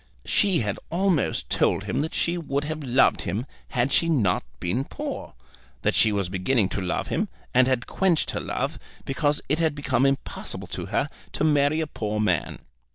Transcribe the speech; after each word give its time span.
She 0.25 0.61
had 0.61 0.79
almost 0.89 1.47
told 1.51 1.83
him 1.83 2.01
that 2.01 2.15
she 2.15 2.35
would 2.35 2.63
have 2.63 2.81
loved 2.83 3.21
him 3.21 3.45
had 3.67 3.91
she 3.91 4.09
not 4.09 4.41
been 4.59 4.83
poor, 4.83 5.33
that 5.83 5.93
she 5.93 6.11
was 6.11 6.27
beginning 6.27 6.69
to 6.69 6.81
love 6.81 7.09
him 7.09 7.27
and 7.53 7.67
had 7.67 7.85
quenched 7.85 8.31
her 8.31 8.39
love, 8.41 8.79
because 9.05 9.43
it 9.47 9.59
had 9.59 9.75
become 9.75 10.07
impossible 10.07 10.67
to 10.69 10.87
her 10.87 11.07
to 11.33 11.43
marry 11.43 11.81
a 11.81 11.85
poor 11.85 12.19
man. 12.19 12.57